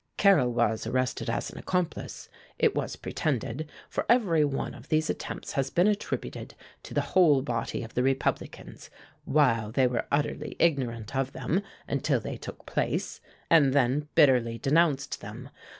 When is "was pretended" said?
2.73-3.69